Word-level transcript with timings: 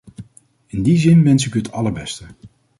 In 0.67 0.83
die 0.83 0.97
zin 0.97 1.23
wens 1.23 1.45
ik 1.47 1.53
u 1.53 1.57
het 1.57 1.71
allerbeste. 1.71 2.25